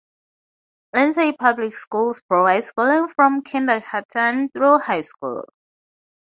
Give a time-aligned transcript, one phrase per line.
[0.95, 5.45] Lindsay Public Schools provide schooling from kindergarten through high school.